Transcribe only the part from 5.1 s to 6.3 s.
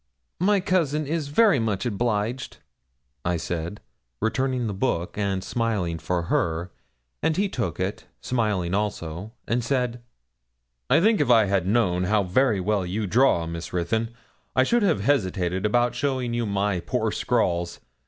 and smiling for